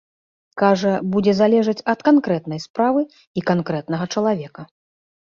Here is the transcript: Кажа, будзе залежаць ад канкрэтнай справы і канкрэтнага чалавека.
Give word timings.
Кажа, 0.61 0.93
будзе 1.15 1.33
залежаць 1.41 1.83
ад 1.93 1.99
канкрэтнай 2.07 2.59
справы 2.65 3.05
і 3.41 3.45
канкрэтнага 3.51 4.09
чалавека. 4.15 4.61